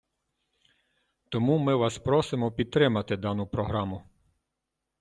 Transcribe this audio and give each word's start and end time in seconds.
Тому 1.29 1.57
ми 1.57 1.75
вас 1.75 1.97
просимо 1.97 2.51
підтримати 2.51 3.17
дану 3.17 3.47
програму. 3.47 4.03